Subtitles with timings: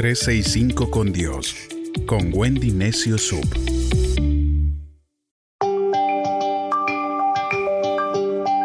[0.00, 1.54] 365 con Dios,
[2.06, 3.44] con Wendy Necio Sub.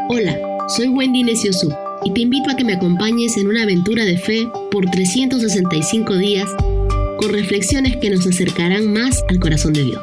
[0.07, 1.75] Hola, soy Wendy Necio Sub
[2.05, 6.49] y te invito a que me acompañes en una aventura de fe por 365 días
[7.19, 10.01] con reflexiones que nos acercarán más al corazón de Dios.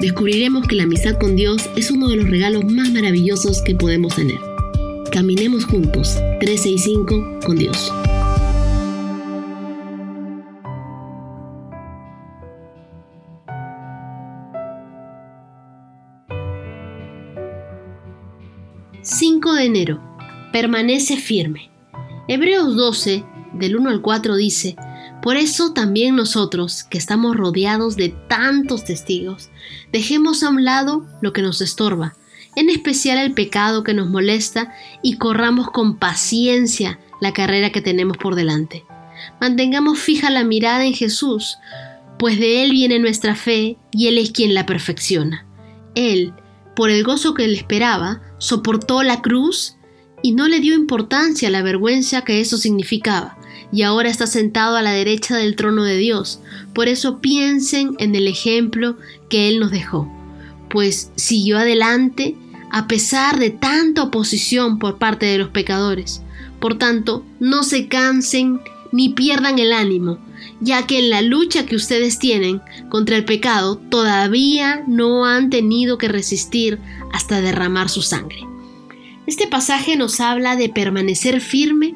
[0.00, 4.16] Descubriremos que la amistad con Dios es uno de los regalos más maravillosos que podemos
[4.16, 4.40] tener.
[5.12, 7.92] Caminemos juntos, 365 con Dios.
[19.08, 20.02] ...5 de enero...
[20.52, 21.70] ...permanece firme...
[22.26, 24.74] Hebreos 12, del 1 al 4 dice,
[25.22, 29.50] por eso también nosotros, que estamos rodeados de tantos testigos,
[29.92, 32.16] dejemos a un lado lo que nos estorba,
[32.56, 38.16] en especial el pecado que nos molesta, y corramos con paciencia la carrera que tenemos
[38.16, 38.84] por delante.
[39.40, 41.58] Mantengamos fija la mirada en Jesús,
[42.18, 45.46] pues de Él viene nuestra fe y Él es quien la perfecciona.
[45.94, 46.32] Él,
[46.76, 49.76] por el gozo que le esperaba, soportó la cruz
[50.22, 53.38] y no le dio importancia a la vergüenza que eso significaba,
[53.72, 56.40] y ahora está sentado a la derecha del trono de Dios.
[56.74, 58.96] Por eso piensen en el ejemplo
[59.28, 60.12] que Él nos dejó,
[60.68, 62.36] pues siguió adelante
[62.70, 66.22] a pesar de tanta oposición por parte de los pecadores.
[66.60, 68.60] Por tanto, no se cansen
[68.92, 70.18] ni pierdan el ánimo,
[70.60, 75.98] ya que en la lucha que ustedes tienen contra el pecado todavía no han tenido
[75.98, 76.78] que resistir
[77.12, 78.38] hasta derramar su sangre.
[79.26, 81.94] Este pasaje nos habla de permanecer firme,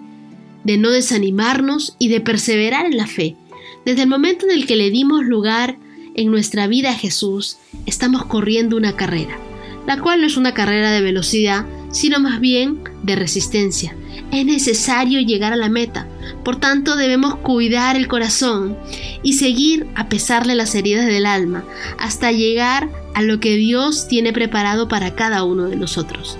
[0.65, 3.37] de no desanimarnos y de perseverar en la fe.
[3.85, 5.79] Desde el momento en el que le dimos lugar
[6.15, 9.39] en nuestra vida a Jesús, estamos corriendo una carrera,
[9.87, 13.95] la cual no es una carrera de velocidad, sino más bien de resistencia.
[14.33, 16.07] Es necesario llegar a la meta,
[16.45, 18.77] por tanto debemos cuidar el corazón
[19.23, 21.65] y seguir a pesar de las heridas del alma,
[21.99, 26.39] hasta llegar a lo que Dios tiene preparado para cada uno de nosotros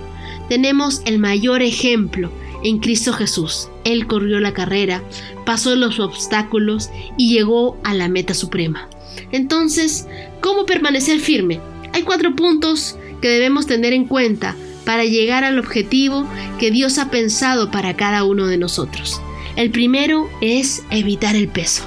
[0.51, 2.29] tenemos el mayor ejemplo
[2.61, 3.69] en Cristo Jesús.
[3.85, 5.01] Él corrió la carrera,
[5.45, 8.89] pasó los obstáculos y llegó a la meta suprema.
[9.31, 10.07] Entonces,
[10.41, 11.61] ¿cómo permanecer firme?
[11.93, 16.27] Hay cuatro puntos que debemos tener en cuenta para llegar al objetivo
[16.59, 19.21] que Dios ha pensado para cada uno de nosotros.
[19.55, 21.83] El primero es evitar el peso.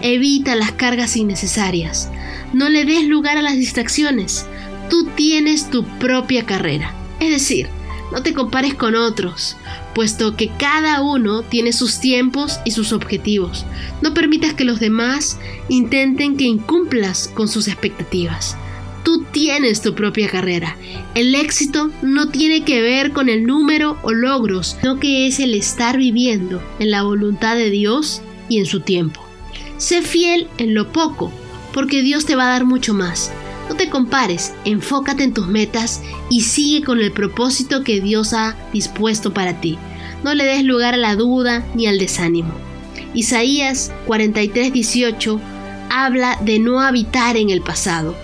[0.00, 2.10] Evita las cargas innecesarias.
[2.52, 4.46] No le des lugar a las distracciones.
[4.90, 6.94] Tú tienes tu propia carrera.
[7.20, 7.68] Es decir,
[8.12, 9.56] no te compares con otros,
[9.94, 13.66] puesto que cada uno tiene sus tiempos y sus objetivos.
[14.00, 18.56] No permitas que los demás intenten que incumplas con sus expectativas.
[19.08, 20.76] Tú tienes tu propia carrera.
[21.14, 25.54] El éxito no tiene que ver con el número o logros, sino que es el
[25.54, 28.20] estar viviendo en la voluntad de Dios
[28.50, 29.24] y en su tiempo.
[29.78, 31.32] Sé fiel en lo poco,
[31.72, 33.32] porque Dios te va a dar mucho más.
[33.70, 38.58] No te compares, enfócate en tus metas y sigue con el propósito que Dios ha
[38.74, 39.78] dispuesto para ti.
[40.22, 42.52] No le des lugar a la duda ni al desánimo.
[43.14, 45.40] Isaías 43:18
[45.88, 48.14] habla de no habitar en el pasado,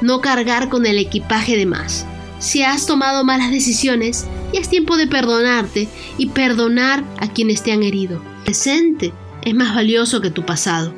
[0.00, 2.06] no cargar con el equipaje de más.
[2.38, 5.88] Si has tomado malas decisiones, ya es tiempo de perdonarte
[6.18, 8.22] y perdonar a quienes te han herido.
[8.38, 10.94] El presente es más valioso que tu pasado.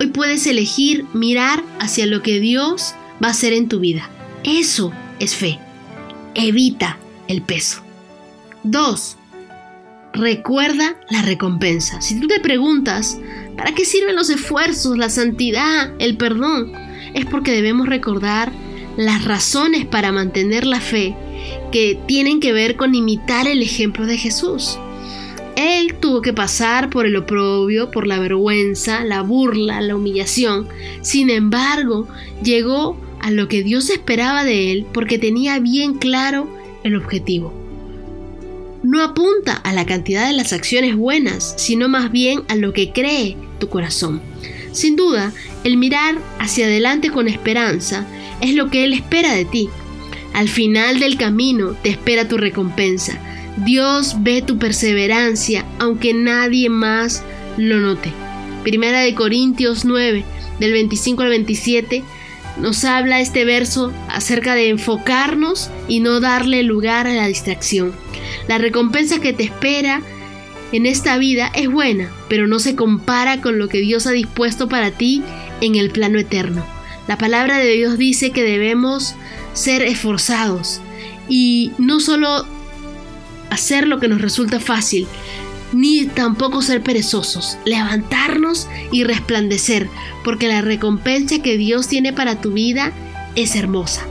[0.00, 4.10] Hoy puedes elegir mirar hacia lo que Dios va a ser en tu vida.
[4.44, 5.58] Eso es fe.
[6.34, 6.98] Evita
[7.28, 7.82] el peso.
[8.64, 9.16] 2.
[10.14, 12.00] Recuerda la recompensa.
[12.02, 13.18] Si tú te preguntas,
[13.56, 16.72] ¿para qué sirven los esfuerzos, la santidad, el perdón?
[17.14, 18.52] Es porque debemos recordar
[18.96, 21.14] las razones para mantener la fe
[21.70, 24.78] que tienen que ver con imitar el ejemplo de Jesús.
[25.56, 30.68] Él tuvo que pasar por el oprobio, por la vergüenza, la burla, la humillación.
[31.02, 32.08] Sin embargo,
[32.42, 36.48] llegó a lo que Dios esperaba de él porque tenía bien claro
[36.84, 37.52] el objetivo.
[38.82, 42.92] No apunta a la cantidad de las acciones buenas, sino más bien a lo que
[42.92, 44.20] cree tu corazón.
[44.72, 45.32] Sin duda,
[45.64, 48.06] el mirar hacia adelante con esperanza
[48.40, 49.68] es lo que Él espera de ti.
[50.32, 53.18] Al final del camino te espera tu recompensa.
[53.58, 57.22] Dios ve tu perseverancia aunque nadie más
[57.58, 58.10] lo note.
[58.62, 60.24] Primera de Corintios 9,
[60.58, 62.02] del 25 al 27,
[62.58, 67.92] nos habla este verso acerca de enfocarnos y no darle lugar a la distracción.
[68.48, 70.02] La recompensa que te espera
[70.72, 74.68] en esta vida es buena, pero no se compara con lo que Dios ha dispuesto
[74.68, 75.22] para ti
[75.60, 76.64] en el plano eterno.
[77.06, 79.14] La palabra de Dios dice que debemos
[79.52, 80.80] ser esforzados
[81.28, 82.46] y no solo
[83.50, 85.06] hacer lo que nos resulta fácil,
[85.72, 89.88] ni tampoco ser perezosos, levantarnos y resplandecer,
[90.24, 92.92] porque la recompensa que Dios tiene para tu vida
[93.34, 94.06] es hermosa.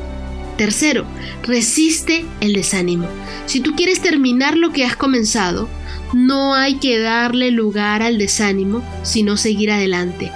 [0.57, 1.05] Tercero,
[1.43, 3.07] resiste el desánimo.
[3.45, 5.69] Si tú quieres terminar lo que has comenzado,
[6.13, 10.31] no hay que darle lugar al desánimo, sino seguir adelante.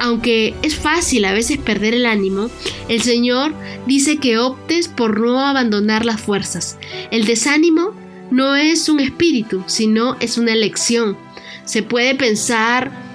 [0.00, 2.50] Aunque es fácil a veces perder el ánimo,
[2.88, 3.52] el Señor
[3.86, 6.78] dice que optes por no abandonar las fuerzas.
[7.10, 7.92] El desánimo
[8.30, 11.16] no es un espíritu, sino es una elección.
[11.64, 13.07] Se puede pensar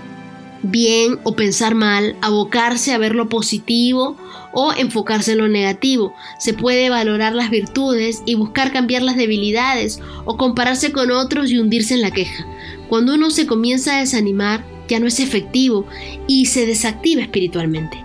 [0.63, 4.17] bien o pensar mal, abocarse a ver lo positivo
[4.53, 6.15] o enfocarse en lo negativo.
[6.39, 11.59] Se puede valorar las virtudes y buscar cambiar las debilidades o compararse con otros y
[11.59, 12.47] hundirse en la queja.
[12.89, 15.85] Cuando uno se comienza a desanimar, ya no es efectivo
[16.27, 18.03] y se desactiva espiritualmente.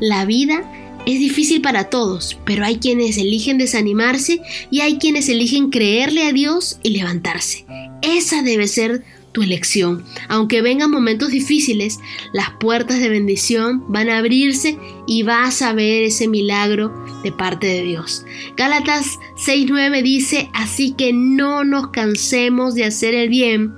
[0.00, 0.64] La vida
[1.06, 4.40] es difícil para todos, pero hay quienes eligen desanimarse
[4.70, 7.66] y hay quienes eligen creerle a Dios y levantarse.
[8.02, 10.04] Esa debe ser tu elección.
[10.28, 12.00] Aunque vengan momentos difíciles,
[12.32, 16.92] las puertas de bendición van a abrirse y vas a ver ese milagro
[17.22, 18.24] de parte de Dios.
[18.56, 23.74] Gálatas 6:9 dice, así que no nos cansemos de hacer el bien,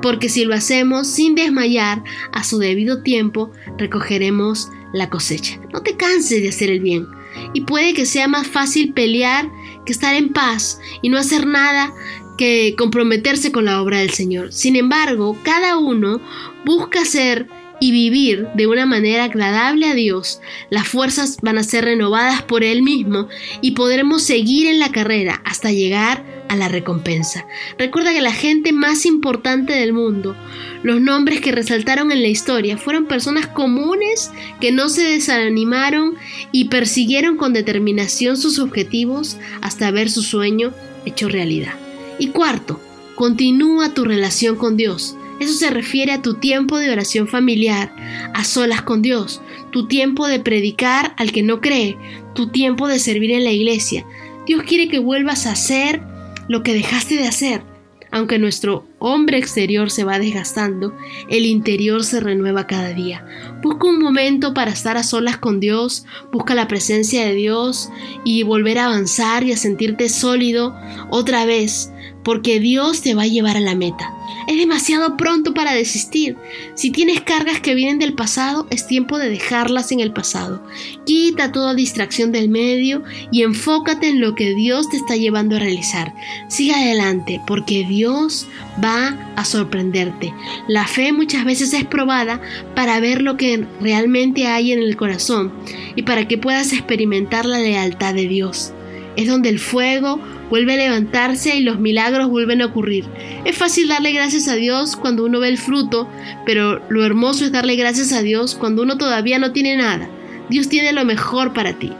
[0.00, 2.02] porque si lo hacemos sin desmayar,
[2.32, 5.60] a su debido tiempo recogeremos la cosecha.
[5.72, 7.06] No te canses de hacer el bien.
[7.52, 9.50] Y puede que sea más fácil pelear
[9.84, 11.92] que estar en paz y no hacer nada
[12.36, 14.52] que comprometerse con la obra del Señor.
[14.52, 16.20] Sin embargo, cada uno
[16.64, 17.46] busca ser
[17.80, 20.40] y vivir de una manera agradable a Dios,
[20.70, 23.28] las fuerzas van a ser renovadas por Él mismo
[23.60, 27.46] y podremos seguir en la carrera hasta llegar a la recompensa.
[27.78, 30.36] Recuerda que la gente más importante del mundo,
[30.82, 36.14] los nombres que resaltaron en la historia, fueron personas comunes que no se desanimaron
[36.52, 40.72] y persiguieron con determinación sus objetivos hasta ver su sueño
[41.04, 41.83] hecho realidad.
[42.18, 42.80] Y cuarto,
[43.14, 45.16] continúa tu relación con Dios.
[45.40, 47.94] Eso se refiere a tu tiempo de oración familiar,
[48.34, 49.40] a solas con Dios,
[49.72, 51.98] tu tiempo de predicar al que no cree,
[52.34, 54.06] tu tiempo de servir en la iglesia.
[54.46, 56.02] Dios quiere que vuelvas a hacer
[56.48, 57.73] lo que dejaste de hacer.
[58.14, 60.96] Aunque nuestro hombre exterior se va desgastando,
[61.28, 63.26] el interior se renueva cada día.
[63.60, 67.90] Busca un momento para estar a solas con Dios, busca la presencia de Dios
[68.24, 70.76] y volver a avanzar y a sentirte sólido
[71.10, 71.90] otra vez
[72.24, 74.12] porque Dios te va a llevar a la meta.
[74.46, 76.36] Es demasiado pronto para desistir.
[76.74, 80.62] Si tienes cargas que vienen del pasado, es tiempo de dejarlas en el pasado.
[81.06, 85.60] Quita toda distracción del medio y enfócate en lo que Dios te está llevando a
[85.60, 86.14] realizar.
[86.48, 88.46] Siga adelante, porque Dios
[88.82, 90.34] va a sorprenderte.
[90.68, 92.40] La fe muchas veces es probada
[92.74, 95.52] para ver lo que realmente hay en el corazón
[95.96, 98.72] y para que puedas experimentar la lealtad de Dios.
[99.16, 100.20] Es donde el fuego
[100.54, 103.06] vuelve a levantarse y los milagros vuelven a ocurrir.
[103.44, 106.08] Es fácil darle gracias a Dios cuando uno ve el fruto,
[106.46, 110.08] pero lo hermoso es darle gracias a Dios cuando uno todavía no tiene nada.
[110.50, 111.90] Dios tiene lo mejor para ti.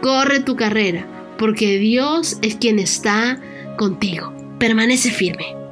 [0.00, 1.04] Corre tu carrera,
[1.38, 3.40] porque Dios es quien está
[3.76, 4.32] contigo.
[4.60, 5.63] Permanece firme.